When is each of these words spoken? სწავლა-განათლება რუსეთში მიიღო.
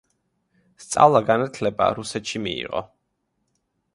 სწავლა-განათლება 0.85 1.91
რუსეთში 1.99 2.43
მიიღო. 2.47 2.83